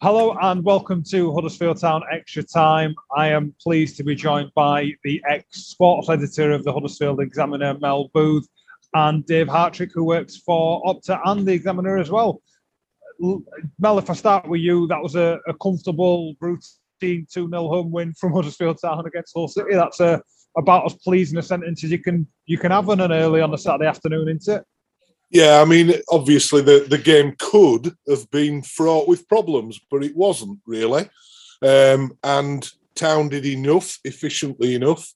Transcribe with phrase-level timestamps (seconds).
[0.00, 2.94] Hello and welcome to Huddersfield Town Extra Time.
[3.16, 7.76] I am pleased to be joined by the ex sports editor of the Huddersfield Examiner,
[7.80, 8.46] Mel Booth,
[8.94, 12.40] and Dave Hartrick, who works for Opta and the Examiner as well.
[13.80, 17.90] Mel, if I start with you, that was a, a comfortable, routine 2 0 home
[17.90, 19.74] win from Huddersfield Town against Hull City.
[19.74, 20.22] That's a,
[20.56, 23.52] about as pleasing a sentence as you can you can have on an early on
[23.52, 24.64] a Saturday afternoon, isn't it?
[25.30, 30.16] Yeah, I mean, obviously the, the game could have been fraught with problems, but it
[30.16, 31.08] wasn't really.
[31.62, 35.12] Um, and Town did enough, efficiently enough,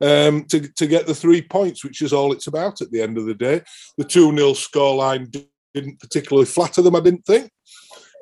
[0.00, 3.18] um, to, to get the three points, which is all it's about at the end
[3.18, 3.60] of the day.
[3.98, 5.30] The 2 0 scoreline
[5.74, 7.50] didn't particularly flatter them, I didn't think.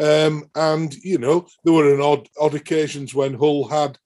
[0.02, 3.96] Um, and, you know, there were an odd, odd occasions when Hull had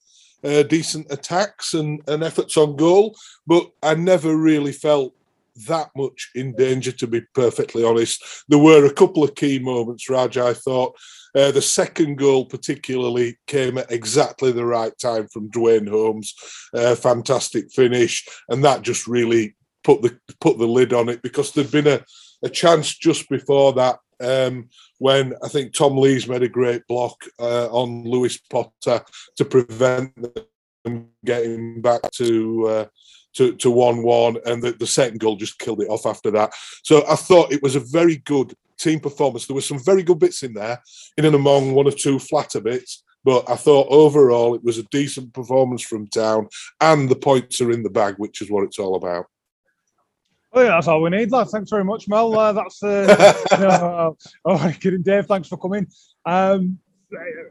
[0.45, 5.15] uh, decent attacks and, and efforts on goal, but I never really felt
[5.67, 8.45] that much in danger, to be perfectly honest.
[8.49, 10.97] There were a couple of key moments, Raj, I thought.
[11.35, 16.35] Uh, the second goal, particularly, came at exactly the right time from Duane Holmes.
[16.75, 21.53] Uh, fantastic finish, and that just really put the put the lid on it because
[21.53, 22.05] there'd been a,
[22.45, 27.17] a chance just before that um, when I think Tom Lees made a great block
[27.39, 29.03] uh, on Lewis Potter
[29.37, 30.15] to prevent
[30.85, 32.85] them getting back to uh,
[33.35, 36.53] to, to 1 1, and the, the second goal just killed it off after that.
[36.83, 39.47] So I thought it was a very good team performance.
[39.47, 40.83] There were some very good bits in there,
[41.17, 43.05] in and among one or two flatter bits.
[43.25, 46.49] But I thought overall it was a decent performance from Town,
[46.81, 49.27] and the points are in the bag, which is what it's all about.
[50.55, 51.49] Oh yeah, that's all we need, lad.
[51.49, 52.39] Thanks very much, Mel.
[52.39, 54.11] Uh, that's uh, you know, uh,
[54.45, 55.27] oh, kidding, Dave.
[55.27, 55.87] Thanks for coming.
[56.27, 56.79] Um,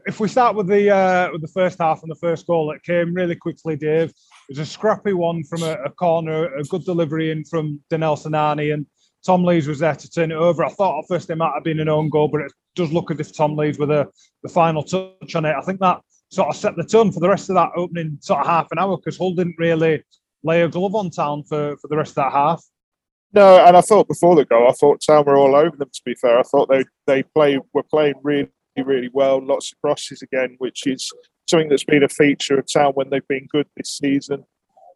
[0.06, 2.82] if we start with the uh, with the first half and the first goal that
[2.82, 4.14] came really quickly, Dave, it
[4.48, 8.74] was a scrappy one from a, a corner, a good delivery in from Danel Sinani,
[8.74, 8.86] and
[9.24, 10.64] Tom Lees was there to turn it over.
[10.64, 13.10] I thought at first it might have been an own goal, but it does look
[13.10, 14.08] as if Tom Lees with the,
[14.42, 15.54] the final touch on it.
[15.54, 18.40] I think that sort of set the tone for the rest of that opening sort
[18.40, 20.02] of half an hour because Hull didn't really
[20.42, 22.64] lay a glove on Town for, for the rest of that half.
[23.34, 25.88] No, and I thought before the goal, I thought Town were all over them.
[25.90, 28.48] To be fair, I thought they they play were playing really
[28.80, 29.44] really well.
[29.44, 31.10] Lots of crosses again, which is
[31.48, 34.44] something that's been a feature of Town when they've been good this season.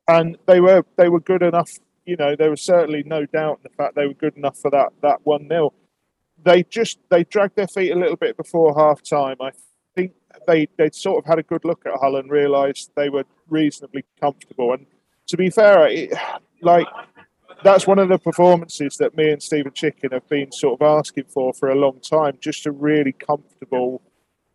[0.09, 1.71] And they were they were good enough.
[2.05, 4.71] You know, there was certainly no doubt in the fact they were good enough for
[4.71, 5.75] that that one 0
[6.43, 9.37] They just they dragged their feet a little bit before half time.
[9.41, 9.51] I
[9.95, 10.13] think
[10.47, 14.05] they they'd sort of had a good look at Hull and realised they were reasonably
[14.21, 14.73] comfortable.
[14.73, 14.87] And
[15.27, 16.13] to be fair, it,
[16.63, 16.87] like
[17.63, 21.25] that's one of the performances that me and Stephen Chicken have been sort of asking
[21.25, 22.39] for for a long time.
[22.41, 24.03] Just a really comfortable,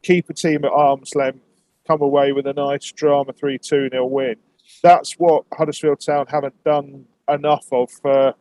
[0.03, 1.39] keep a team at arm's length,
[1.88, 4.35] come away with a nice drama 3 2 nil win.
[4.84, 8.35] That's what Huddersfield Town haven't done enough of for,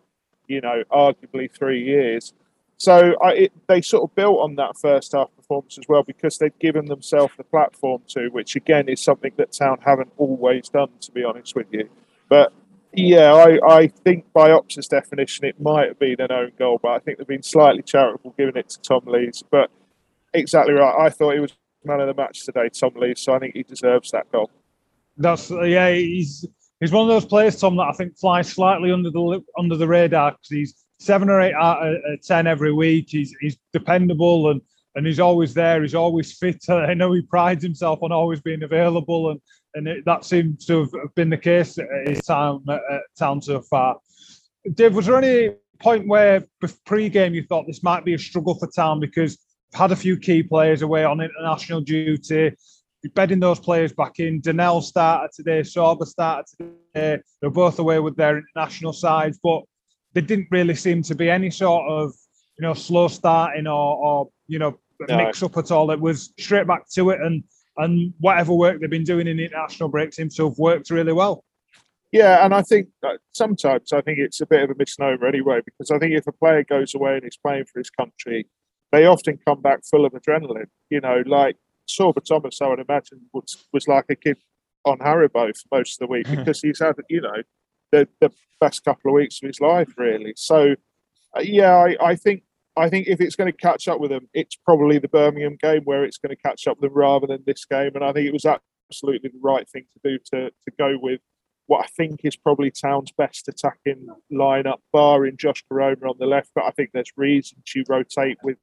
[0.47, 2.33] you know, arguably three years.
[2.77, 6.39] So I, it, they sort of built on that first half performance as well because
[6.39, 10.89] they've given themselves the platform to, which again is something that Town haven't always done,
[11.01, 11.91] to be honest with you.
[12.29, 12.53] But
[12.93, 16.91] yeah, I, I think by Opta's definition, it might have been an own goal, but
[16.91, 19.43] I think they've been slightly charitable giving it to Tom Lees.
[19.51, 19.71] But
[20.35, 21.07] exactly right.
[21.07, 21.53] I thought he was
[21.85, 24.51] man of the match today, Tom Lees, so I think he deserves that goal.
[25.17, 26.47] That's uh, yeah, he's
[26.81, 29.87] he's one of those players, Tom, that I think flies slightly under the under the
[29.87, 33.07] radar because he's seven or eight out of uh, ten every week.
[33.09, 34.61] He's he's dependable and
[34.97, 35.83] and he's always there.
[35.83, 36.65] He's always fit.
[36.69, 39.41] I know he prides himself on always being available and
[39.75, 42.81] and it, that seems to have been the case at his time at,
[43.19, 43.99] town so far.
[44.75, 46.45] Dave, was there any point where
[46.85, 49.39] pre-game you thought this might be a struggle for town because
[49.73, 52.53] had a few key players away on international duty?
[53.03, 54.41] You're bedding those players back in.
[54.41, 57.23] Danel started today, Sorba started today.
[57.41, 59.63] They're both away with their international sides, but
[60.13, 62.13] there didn't really seem to be any sort of
[62.59, 65.17] you know slow starting or, or you know no.
[65.17, 65.91] mix up at all.
[65.91, 67.43] It was straight back to it and
[67.77, 71.13] and whatever work they've been doing in the international break seems to have worked really
[71.13, 71.45] well.
[72.13, 72.89] Yeah, and I think
[73.33, 76.33] sometimes I think it's a bit of a misnomer anyway, because I think if a
[76.33, 78.49] player goes away and is playing for his country,
[78.91, 80.67] they often come back full of adrenaline.
[80.91, 81.57] You know, like
[81.89, 84.39] Sorba Thomas, I would imagine, was, was like a kid
[84.85, 87.43] on Haribo for most of the week because he's had, you know,
[87.93, 90.33] the, the best couple of weeks of his life, really.
[90.37, 90.75] So,
[91.37, 92.43] uh, yeah, I, I think
[92.77, 95.83] I think if it's going to catch up with them, it's probably the Birmingham game
[95.85, 97.93] where it's going to catch up with them rather than this game.
[97.95, 101.21] And I think it was absolutely the right thing to do to to go with
[101.67, 106.51] what I think is probably Town's best attacking lineup, barring Josh Koroma on the left.
[106.55, 108.59] But I think there's reason to rotate with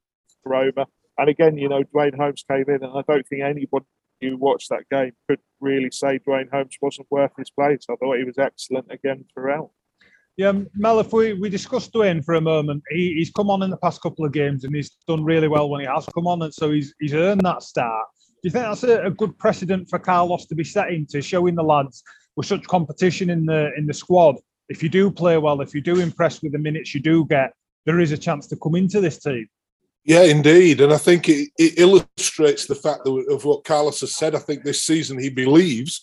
[0.46, 0.86] Koroma.
[1.16, 3.86] And again, you know, Duane Holmes came in, and I don't think anybody
[4.20, 7.86] who watched that game could really say Duane Holmes wasn't worth his place.
[7.90, 9.70] I thought he was excellent again throughout.
[10.38, 13.70] Yeah, Mel, if we, we discuss Duane for a moment, he, he's come on in
[13.70, 16.40] the past couple of games and he's done really well when he has come on,
[16.42, 18.06] and so he's he's earned that start.
[18.40, 21.56] Do you think that's a, a good precedent for Carlos to be setting to showing
[21.56, 22.04] the lads
[22.36, 24.36] with such competition in the in the squad?
[24.68, 27.52] If you do play well, if you do impress with the minutes you do get,
[27.84, 29.48] there is a chance to come into this team.
[30.04, 34.14] Yeah, indeed, and I think it, it illustrates the fact that, of what Carlos has
[34.14, 34.36] said.
[34.36, 36.00] I think this season he believes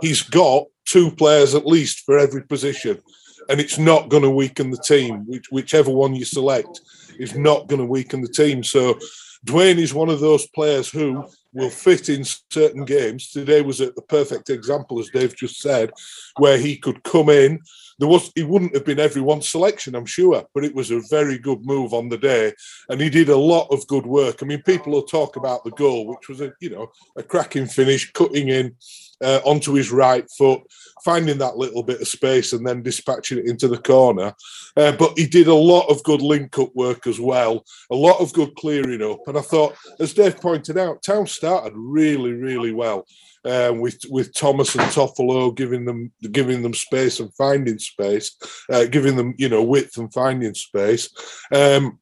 [0.00, 3.02] he's got two players at least for every position,
[3.48, 5.24] and it's not going to weaken the team.
[5.26, 6.80] Which, whichever one you select
[7.18, 8.62] is not going to weaken the team.
[8.64, 8.98] So,
[9.44, 11.24] Duane is one of those players who
[11.54, 13.30] will fit in certain games.
[13.30, 15.90] Today was a, perfect example, as Dave just said,
[16.36, 17.60] where he could come in.
[17.98, 21.38] There was he wouldn't have been everyone's selection, I'm sure, but it was a very
[21.38, 22.52] good move on the day,
[22.88, 24.42] and he did a lot of good work.
[24.42, 27.66] I mean, people will talk about the goal, which was a you know a cracking
[27.66, 28.74] finish, cutting in
[29.22, 30.60] uh, onto his right foot,
[31.04, 34.34] finding that little bit of space, and then dispatching it into the corner.
[34.76, 38.20] Uh, but he did a lot of good link up work as well, a lot
[38.20, 39.20] of good clearing up.
[39.26, 43.06] And I thought, as Dave pointed out, Town started really, really well.
[43.44, 48.34] Uh, with with Thomas and Toffolo giving them giving them space and finding space,
[48.72, 51.10] uh, giving them you know width and finding space.
[51.52, 51.98] Um,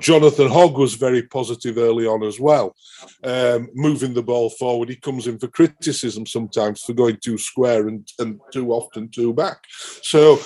[0.00, 2.74] Jonathan Hogg was very positive early on as well,
[3.24, 4.88] um, moving the ball forward.
[4.88, 9.32] He comes in for criticism sometimes for going too square and, and too often too
[9.32, 9.58] back.
[10.02, 10.40] So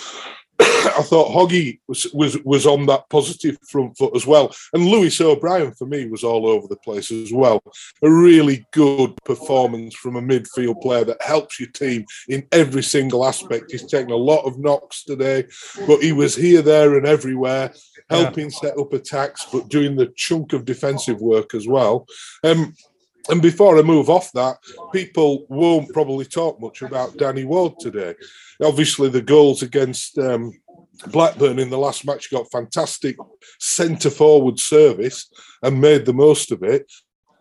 [0.99, 5.21] I thought Hoggy was, was was on that positive front foot as well, and Lewis
[5.21, 7.63] O'Brien for me was all over the place as well.
[8.03, 13.27] A really good performance from a midfield player that helps your team in every single
[13.27, 13.71] aspect.
[13.71, 15.45] He's taken a lot of knocks today,
[15.87, 17.73] but he was here, there, and everywhere,
[18.11, 18.59] helping yeah.
[18.61, 22.07] set up attacks, but doing the chunk of defensive work as well.
[22.43, 22.75] Um,
[23.31, 24.59] and before I move off that,
[24.93, 28.15] people won't probably talk much about Danny Ward today.
[28.63, 30.53] Obviously, the goals against um,
[31.07, 33.17] Blackburn in the last match got fantastic
[33.59, 35.29] centre forward service
[35.63, 36.91] and made the most of it.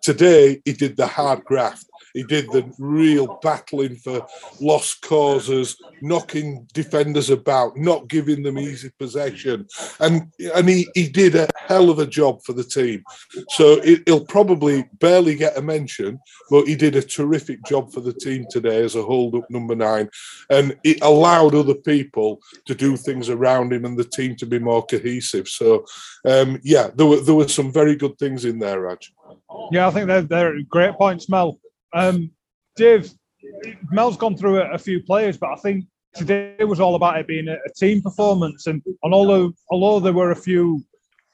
[0.03, 1.85] Today, he did the hard graft.
[2.13, 4.27] He did the real battling for
[4.61, 9.65] lost causes, knocking defenders about, not giving them easy possession,
[10.00, 13.03] and and he, he did a hell of a job for the team.
[13.50, 16.19] So it, he'll probably barely get a mention,
[16.51, 19.75] but he did a terrific job for the team today as a hold up number
[19.75, 20.09] nine,
[20.51, 24.59] and it allowed other people to do things around him and the team to be
[24.59, 25.47] more cohesive.
[25.47, 25.85] So
[26.25, 29.11] um, yeah, there were there were some very good things in there, Raj.
[29.71, 31.59] Yeah, I think they're, they're great points, Mel.
[31.94, 32.31] Um,
[32.75, 33.12] Dave,
[33.91, 35.85] Mel's gone through a, a, few players, but I think
[36.15, 38.68] today was all about it being a, a team performance.
[38.68, 40.83] And, and although although there were a few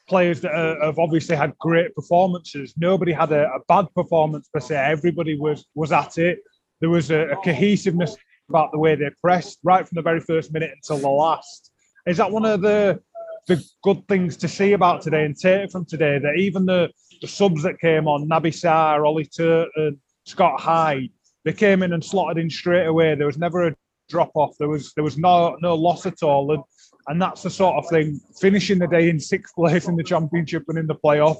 [0.07, 4.60] players that uh, have obviously had great performances, nobody had a, a, bad performance per
[4.60, 4.75] se.
[4.75, 6.40] Everybody was was at it.
[6.81, 8.16] There was a, cohesiveness
[8.50, 11.72] about the way they pressed right from the very first minute until the last.
[12.07, 13.00] Is that one of the
[13.48, 16.19] the good things to see about today and take from today?
[16.19, 16.90] That even the
[17.21, 21.10] the subs that came on, Naby Sarr, Ollie Turton, Scott High,
[21.45, 23.16] they came in and slotted in straight away.
[23.16, 23.75] There was never a
[24.10, 24.57] drop off.
[24.57, 26.63] There was there was no no loss at all, and
[27.07, 28.19] and that's the sort of thing.
[28.39, 31.38] Finishing the day in sixth place in the championship and in the playoff,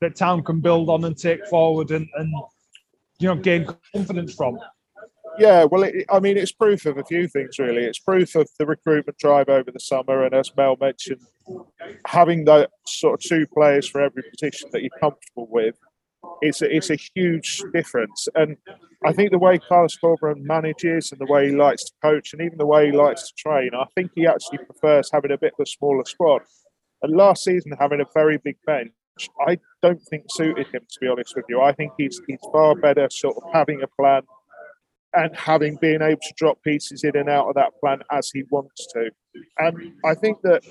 [0.00, 2.32] that town can build on and take forward and and
[3.18, 4.58] you know gain confidence from.
[5.42, 7.84] Yeah, well, it, I mean, it's proof of a few things, really.
[7.84, 11.20] It's proof of the recruitment drive over the summer, and as Mel mentioned,
[12.06, 15.76] having that sort of two players for every position that you're comfortable with
[16.40, 18.28] it's a, it's a huge difference.
[18.34, 18.56] And
[19.04, 22.42] I think the way Carlos Corberán manages and the way he likes to coach and
[22.42, 25.54] even the way he likes to train, I think he actually prefers having a bit
[25.58, 26.42] of a smaller squad.
[27.02, 28.92] And last season, having a very big bench,
[29.46, 31.60] I don't think suited him, to be honest with you.
[31.60, 34.22] I think he's, he's far better sort of having a plan
[35.14, 38.44] and having been able to drop pieces in and out of that plan as he
[38.50, 39.10] wants to.
[39.58, 40.62] And I think that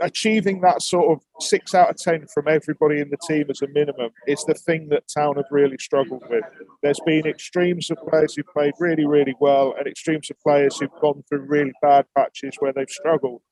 [0.00, 3.68] achieving that sort of six out of ten from everybody in the team as a
[3.68, 6.44] minimum is the thing that Town have really struggled with.
[6.82, 10.90] There's been extremes of players who've played really, really well, and extremes of players who've
[11.00, 13.42] gone through really bad patches where they've struggled.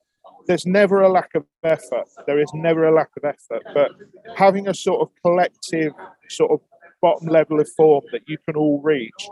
[0.46, 2.08] There's never a lack of effort.
[2.26, 3.90] There is never a lack of effort, but
[4.36, 5.92] having a sort of collective,
[6.28, 6.60] sort of
[7.00, 9.28] bottom level of form that you can all reach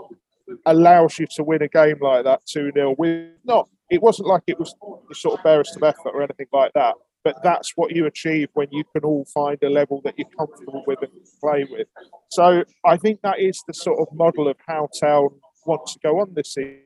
[0.66, 4.42] allows you to win a game like that 2 0 with not it wasn't like
[4.47, 4.75] it was
[5.09, 6.94] the sort of barest of effort or anything like that.
[7.25, 10.82] But that's what you achieve when you can all find a level that you're comfortable
[10.87, 11.87] with and play with.
[12.30, 15.28] So I think that is the sort of model of how Town
[15.66, 16.80] wants to go on this season.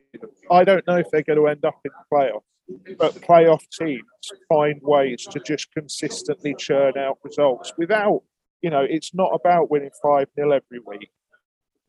[0.51, 4.03] I don't know if they're going to end up in the playoffs, but playoff teams
[4.49, 8.21] find ways to just consistently churn out results without,
[8.61, 11.09] you know, it's not about winning 5 0 every week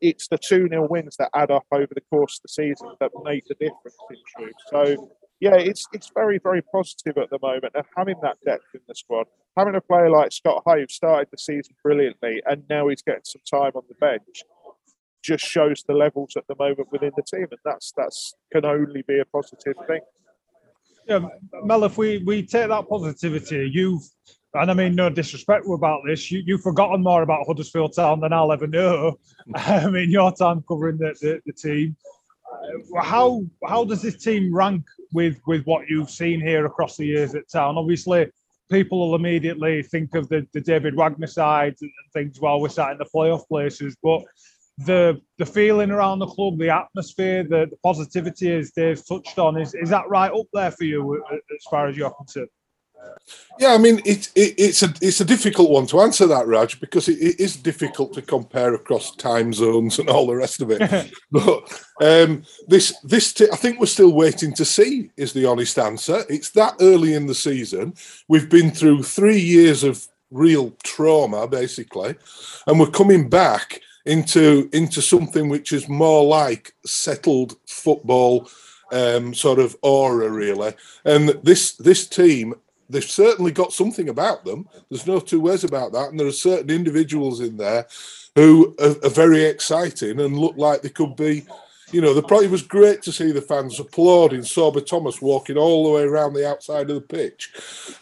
[0.01, 3.11] it's the 2 0 wins that add up over the course of the season that
[3.23, 4.55] make the difference in truth.
[4.69, 8.81] So yeah, it's it's very very positive at the moment, and having that depth in
[8.87, 9.27] the squad,
[9.57, 13.41] having a player like Scott High started the season brilliantly, and now he's getting some
[13.49, 14.43] time on the bench,
[15.23, 19.01] just shows the levels at the moment within the team, and that's that's can only
[19.07, 20.01] be a positive thing.
[21.07, 21.19] Yeah,
[21.63, 24.03] Mel, if we we take that positivity, you've
[24.53, 28.33] and I mean no disrespect about this, you you've forgotten more about Huddersfield Town than
[28.33, 29.19] I'll ever know.
[29.55, 31.95] I mean, your time covering the, the, the team.
[32.51, 37.05] Uh, how how does this team rank with with what you've seen here across the
[37.05, 37.77] years at Town?
[37.77, 38.31] Obviously,
[38.71, 42.91] people will immediately think of the, the David Wagner side and things while we're sat
[42.91, 44.23] in the playoff places, but
[44.79, 49.57] the the feeling around the club, the atmosphere, the, the positivity, as Dave touched on,
[49.57, 52.49] is is that right up there for you as far as you're concerned?
[53.59, 56.79] Yeah, I mean it, it, it's a it's a difficult one to answer that, Raj,
[56.79, 60.71] because it, it is difficult to compare across time zones and all the rest of
[60.71, 61.11] it.
[61.31, 65.77] but um, this this t- I think we're still waiting to see is the honest
[65.77, 66.23] answer.
[66.29, 67.95] It's that early in the season.
[68.29, 72.15] We've been through three years of real trauma, basically,
[72.65, 78.49] and we're coming back into into something which is more like settled football
[78.93, 80.73] um, sort of aura, really.
[81.03, 82.55] And this this team
[82.89, 84.67] they've certainly got something about them.
[84.89, 86.09] There's no two ways about that.
[86.09, 87.87] And there are certain individuals in there
[88.35, 91.45] who are, are very exciting and look like they could be.
[91.91, 95.85] You know, the probably was great to see the fans applauding Sorba Thomas walking all
[95.85, 97.51] the way around the outside of the pitch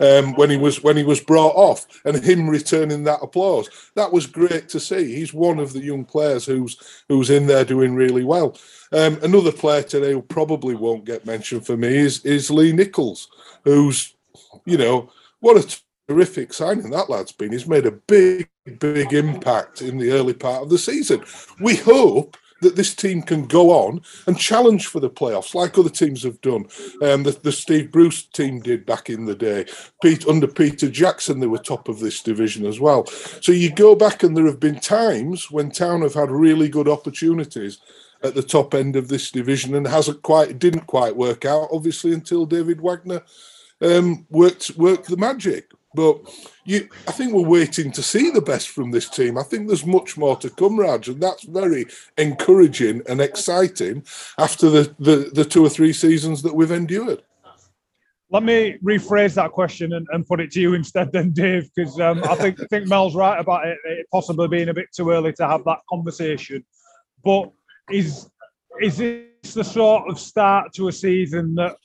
[0.01, 3.69] um, when he was when he was brought off, and him returning that applause.
[3.95, 5.15] That was great to see.
[5.15, 8.57] He's one of the young players who's who's in there doing really well.
[8.91, 13.29] Um, another player today who probably won't get mentioned for me is is Lee Nicholls,
[13.63, 14.16] who's
[14.65, 17.51] you know, what a terrific signing that lad's been.
[17.51, 18.49] He's made a big,
[18.79, 21.23] big impact in the early part of the season.
[21.59, 25.89] We hope that this team can go on and challenge for the playoffs like other
[25.89, 26.65] teams have done.
[27.03, 29.65] Um, the, the Steve Bruce team did back in the day.
[30.01, 33.05] Pete, under Peter Jackson, they were top of this division as well.
[33.05, 36.87] So you go back, and there have been times when Town have had really good
[36.87, 37.79] opportunities
[38.23, 42.13] at the top end of this division and hasn't quite didn't quite work out obviously
[42.13, 43.21] until David Wagner
[43.81, 45.71] um, worked worked the magic.
[45.93, 46.19] But
[46.63, 49.37] you, I think we're waiting to see the best from this team.
[49.37, 54.03] I think there's much more to come, Raj, and that's very encouraging and exciting
[54.37, 57.23] after the, the, the two or three seasons that we've endured.
[58.29, 61.99] Let me rephrase that question and, and put it to you instead, then, Dave, because
[61.99, 65.31] um, I think think Mel's right about it, it possibly being a bit too early
[65.33, 66.63] to have that conversation.
[67.23, 67.51] But
[67.89, 68.29] is
[68.81, 71.77] is this the sort of start to a season that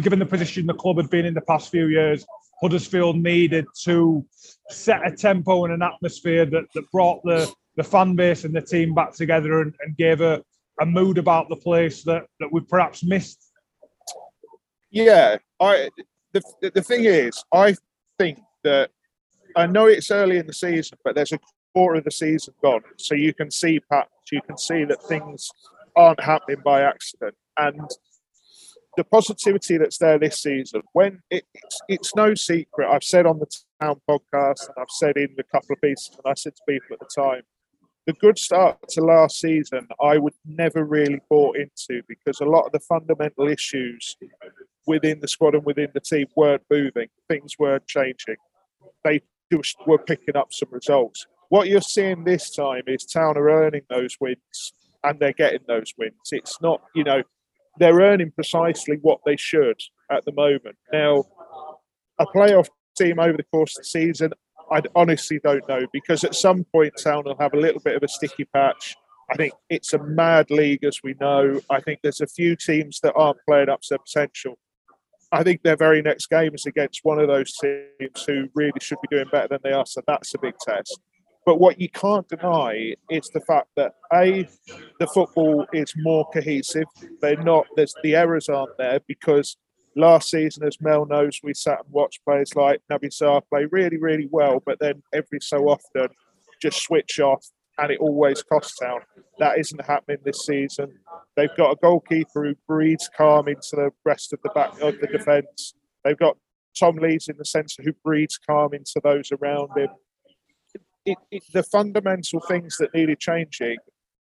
[0.00, 2.24] given the position the club had been in the past few years,
[2.62, 4.24] Huddersfield needed to
[4.70, 8.60] set a tempo and an atmosphere that, that brought the, the fan base and the
[8.60, 10.42] team back together and, and gave a,
[10.80, 13.50] a mood about the place that, that we perhaps missed.
[14.90, 15.90] Yeah, I
[16.32, 17.76] the, the thing is, I
[18.18, 18.90] think that
[19.56, 21.38] I know it's early in the season, but there's a
[21.74, 25.50] quarter of the season gone, so you can see patch, you can see that things
[25.96, 27.90] aren't happening by accident, and
[28.96, 33.38] the positivity that's there this season, when it, it's, it's no secret, I've said on
[33.38, 33.46] the
[33.80, 36.88] Town podcast and I've said in a couple of pieces, and I said to people
[36.92, 37.42] at the time,
[38.06, 42.66] the good start to last season, I would never really bought into because a lot
[42.66, 44.16] of the fundamental issues
[44.86, 47.08] within the squad and within the team weren't moving.
[47.28, 48.36] Things weren't changing.
[49.04, 49.22] They
[49.52, 51.26] just were picking up some results.
[51.48, 54.72] What you're seeing this time is Town are earning those wins
[55.04, 56.14] and they're getting those wins.
[56.32, 57.22] It's not, you know,
[57.78, 60.76] they're earning precisely what they should at the moment.
[60.92, 61.24] Now,
[62.18, 64.32] a playoff team over the course of the season,
[64.70, 68.02] I honestly don't know because at some point Town will have a little bit of
[68.02, 68.96] a sticky patch.
[69.30, 71.60] I think it's a mad league, as we know.
[71.70, 74.58] I think there's a few teams that aren't playing up to their potential.
[75.30, 78.98] I think their very next game is against one of those teams who really should
[79.00, 79.86] be doing better than they are.
[79.86, 81.00] So that's a big test.
[81.44, 84.48] But what you can't deny is the fact that a
[85.00, 86.84] the football is more cohesive.
[87.20, 87.66] They're not.
[87.76, 89.56] There's the errors aren't there because
[89.96, 93.98] last season, as Mel knows, we sat and watched players like Naby Sarr play really,
[93.98, 96.08] really well, but then every so often
[96.60, 97.44] just switch off,
[97.78, 99.02] and it always costs out.
[99.38, 100.92] That isn't happening this season.
[101.36, 105.08] They've got a goalkeeper who breeds calm into the rest of the back of the
[105.08, 105.74] defence.
[106.04, 106.36] They've got
[106.78, 109.88] Tom Lees in the centre who breeds calm into those around him
[111.04, 113.76] it, it, the fundamental things that needed changing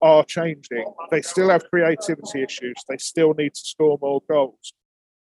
[0.01, 0.85] are changing.
[1.11, 2.75] They still have creativity issues.
[2.87, 4.73] They still need to score more goals.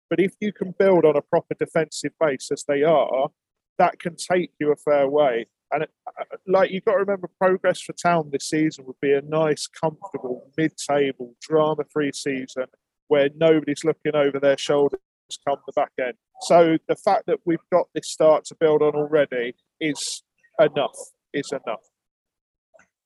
[0.09, 3.29] But if you can build on a proper defensive base as they are,
[3.77, 5.47] that can take you a fair way.
[5.71, 9.13] And it, uh, like you've got to remember, progress for Town this season would be
[9.13, 12.65] a nice, comfortable, mid-table, drama-free season
[13.07, 14.99] where nobody's looking over their shoulders
[15.47, 16.13] come the back end.
[16.41, 20.23] So the fact that we've got this start to build on already is
[20.59, 20.97] enough.
[21.33, 21.81] Is enough.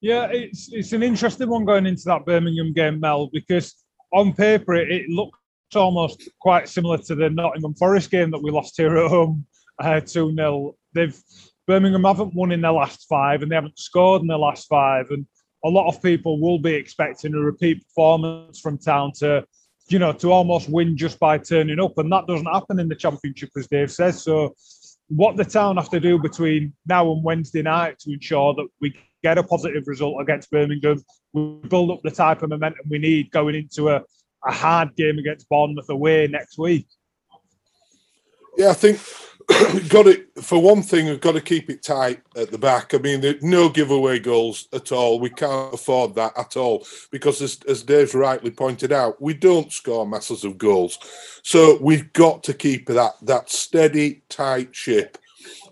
[0.01, 4.75] Yeah, it's it's an interesting one going into that Birmingham game, Mel, because on paper
[4.75, 5.39] it, it looks
[5.75, 9.45] almost quite similar to the Nottingham Forest game that we lost here at home,
[9.79, 11.19] uh, two uh, 0 They've
[11.67, 15.09] Birmingham haven't won in their last five, and they haven't scored in their last five,
[15.11, 15.25] and
[15.63, 19.45] a lot of people will be expecting a repeat performance from Town to,
[19.87, 22.95] you know, to almost win just by turning up, and that doesn't happen in the
[22.95, 24.21] Championship, as Dave says.
[24.23, 24.53] So,
[25.09, 28.95] what the Town have to do between now and Wednesday night to ensure that we
[29.23, 33.31] get a positive result against Birmingham, we build up the type of momentum we need
[33.31, 34.01] going into a,
[34.45, 36.87] a hard game against Bournemouth away next week.
[38.57, 38.99] Yeah, I think
[39.89, 41.05] got it for one thing.
[41.05, 42.93] We've got to keep it tight at the back.
[42.93, 45.19] I mean, no giveaway goals at all.
[45.19, 49.71] We can't afford that at all because, as, as Dave's rightly pointed out, we don't
[49.71, 50.99] score masses of goals.
[51.43, 55.17] So we've got to keep that that steady, tight ship.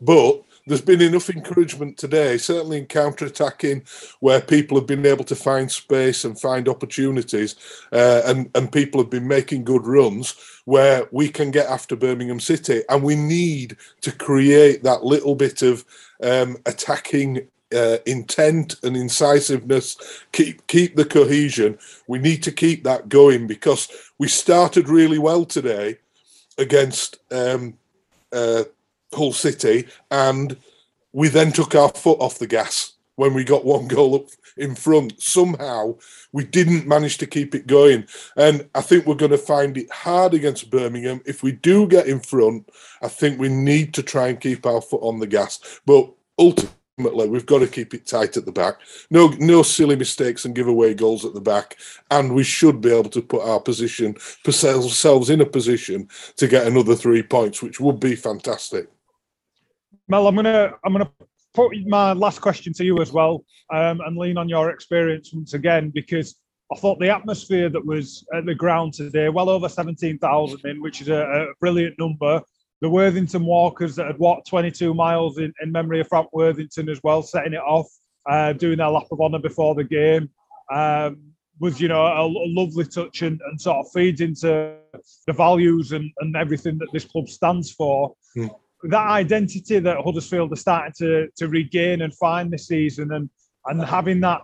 [0.02, 3.84] But there's been enough encouragement today, certainly in counter attacking,
[4.20, 7.56] where people have been able to find space and find opportunities,
[7.92, 12.40] uh, and and people have been making good runs where we can get after Birmingham
[12.40, 15.84] City, and we need to create that little bit of
[16.22, 19.98] um, attacking uh, intent and incisiveness,
[20.32, 21.78] keep keep the cohesion.
[22.08, 23.88] We need to keep that going because
[24.18, 25.98] we started really well today
[26.58, 27.78] against um,
[28.32, 28.64] uh,
[29.14, 30.58] Hull City, and
[31.14, 34.26] we then took our foot off the gas when we got one goal up
[34.58, 35.22] in front.
[35.22, 35.96] Somehow
[36.32, 38.06] we didn't manage to keep it going.
[38.36, 41.22] And I think we're going to find it hard against Birmingham.
[41.26, 42.70] If we do get in front,
[43.02, 45.82] I think we need to try and keep our foot on the gas.
[45.86, 48.80] But ultimately, we've got to keep it tight at the back.
[49.10, 51.78] No, no silly mistakes and give away goals at the back.
[52.10, 56.48] And we should be able to put our position, put ourselves in a position to
[56.48, 58.88] get another three points, which would be fantastic.
[60.12, 61.10] Mel, I'm gonna I'm gonna
[61.54, 65.54] put my last question to you as well, um, and lean on your experience once
[65.54, 66.36] again because
[66.70, 70.82] I thought the atmosphere that was at the ground today, well over seventeen thousand in,
[70.82, 72.42] which is a, a, brilliant number.
[72.82, 77.00] The Worthington walkers that had walked 22 miles in, in memory of Frank Worthington as
[77.04, 77.88] well, setting it off,
[78.28, 80.30] uh, doing their lap of honour before the game.
[80.74, 81.22] Um,
[81.62, 84.76] was you know a, a lovely touch and, and, sort of feeds into
[85.26, 88.14] the values and, and everything that this club stands for.
[88.36, 93.30] Mm that identity that Huddersfield are starting to to regain and find this season, and
[93.66, 94.42] and having that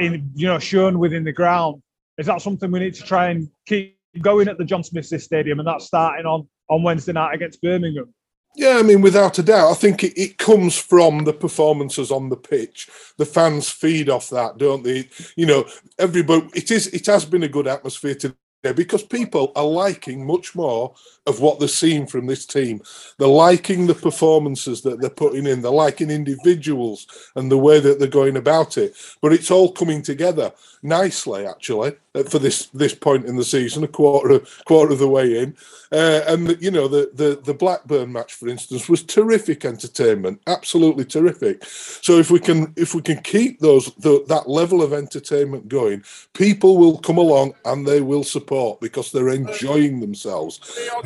[0.00, 1.82] in you know shown within the ground,
[2.18, 5.58] is that something we need to try and keep going at the John Smith Stadium,
[5.58, 8.12] and that's starting on on Wednesday night against Birmingham.
[8.56, 12.30] Yeah, I mean, without a doubt, I think it, it, comes from the performances on
[12.30, 12.88] the pitch.
[13.16, 15.08] The fans feed off that, don't they?
[15.36, 15.66] You know,
[15.98, 16.48] everybody.
[16.54, 16.88] It is.
[16.88, 18.16] It has been a good atmosphere
[18.62, 20.94] today because people are liking much more
[21.26, 22.82] of what they're seeing from this team.
[23.18, 25.62] They're liking the performances that they're putting in.
[25.62, 28.94] They're liking individuals and the way that they're going about it.
[29.22, 33.84] But it's all coming together nicely, actually, uh, for this this point in the season,
[33.84, 35.56] a quarter quarter of the way in.
[35.92, 41.04] Uh, and you know, the, the the Blackburn match, for instance, was terrific entertainment, absolutely
[41.04, 41.64] terrific.
[41.64, 46.02] So if we can if we can keep those the, that level of entertainment going,
[46.32, 48.49] people will come along and they will support
[48.80, 50.60] because they're enjoying themselves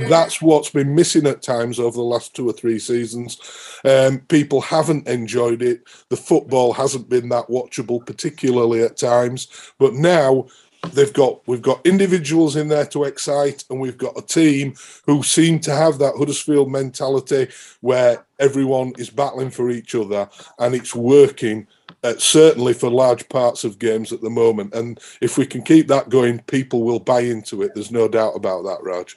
[0.09, 3.38] that's what's been missing at times over the last two or three seasons.
[3.85, 5.83] Um, people haven't enjoyed it.
[6.09, 9.48] The football hasn't been that watchable, particularly at times.
[9.78, 10.46] But now
[10.92, 14.74] they've got we've got individuals in there to excite, and we've got a team
[15.07, 17.48] who seem to have that Huddersfield mentality
[17.80, 20.28] where everyone is battling for each other,
[20.59, 21.66] and it's working.
[22.04, 25.88] Uh, certainly for large parts of games at the moment, and if we can keep
[25.88, 27.72] that going, people will buy into it.
[27.74, 29.16] There's no doubt about that, Raj.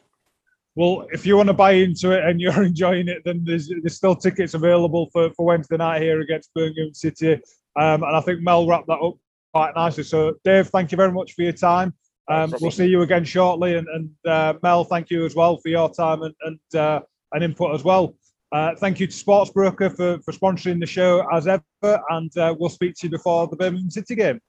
[0.78, 3.98] Well, if you want to buy into it and you're enjoying it, then there's, there's
[3.98, 7.34] still tickets available for, for Wednesday night here against Birmingham City.
[7.76, 9.16] Um, and I think Mel wrapped that up
[9.54, 10.04] quite nicely.
[10.04, 11.94] So, Dave, thank you very much for your time.
[12.30, 13.76] Um, we'll see you again shortly.
[13.76, 17.00] And, and uh, Mel, thank you as well for your time and, and, uh,
[17.34, 18.16] and input as well.
[18.52, 21.64] Uh, thank you to Sportsbroker for, for sponsoring the show as ever.
[22.10, 24.40] And uh, we'll speak to you before the Birmingham City game.